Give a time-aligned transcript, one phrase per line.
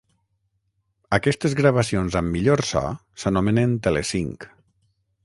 [1.17, 2.83] Aquestes gravacions amb millor so
[3.25, 4.49] s'anomenen "telesync".